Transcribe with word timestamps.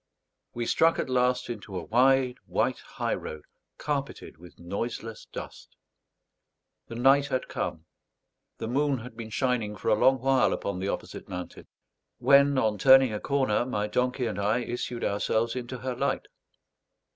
We 0.55 0.65
struck 0.65 0.97
at 0.97 1.11
last 1.11 1.47
into 1.47 1.77
a 1.77 1.83
wide 1.83 2.37
white 2.47 2.79
high 2.79 3.13
road 3.13 3.43
carpeted 3.77 4.37
with 4.39 4.57
noiseless 4.57 5.27
dust. 5.31 5.75
The 6.87 6.95
night 6.95 7.27
had 7.27 7.47
come; 7.47 7.85
the 8.57 8.67
moon 8.67 8.97
had 8.97 9.15
been 9.15 9.29
shining 9.29 9.75
for 9.75 9.89
a 9.89 9.93
long 9.93 10.17
while 10.19 10.53
upon 10.53 10.79
the 10.79 10.87
opposite 10.87 11.29
mountain; 11.29 11.67
when 12.17 12.57
on 12.57 12.79
turning 12.79 13.13
a 13.13 13.19
corner 13.19 13.63
my 13.63 13.85
donkey 13.85 14.25
and 14.25 14.39
I 14.39 14.61
issued 14.61 15.03
ourselves 15.03 15.55
into 15.55 15.77
her 15.77 15.95
light. 15.95 16.25